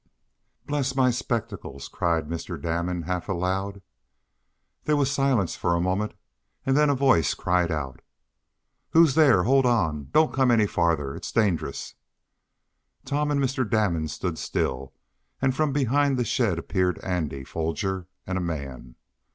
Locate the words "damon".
2.59-3.03, 13.69-14.07